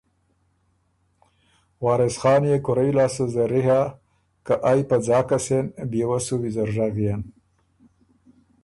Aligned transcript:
وارث 1.83 2.15
خان 2.21 2.41
يې 2.49 2.57
کورئ 2.65 2.89
لاسته 2.97 3.25
زَری 3.33 3.61
هۀ 3.67 3.81
که 4.45 4.53
ائ 4.69 4.79
په 4.89 4.97
ځاکه 5.07 5.37
سېن 5.45 5.65
بيې 5.91 6.05
وه 6.09 6.19
سو 6.25 6.35
ویزر 6.41 6.67
ژغيېن۔ 6.75 7.21